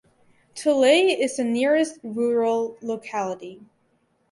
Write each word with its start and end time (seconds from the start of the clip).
Tulay 0.55 1.11
is 1.15 1.37
the 1.37 1.43
nearest 1.43 1.99
rural 2.01 2.75
locality. 2.81 3.61